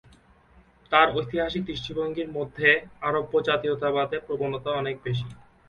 তার 0.91 1.07
ঐতিহাসিক 1.15 1.63
দৃষ্টিভঙ্গির 1.65 2.29
মধ্যে, 2.31 2.69
আরব্য 3.01 3.33
জাতীয়তাবাদের 3.47 4.21
প্রবণতা 4.27 4.69
অনেক 4.81 4.95
বেশি। 5.03 5.27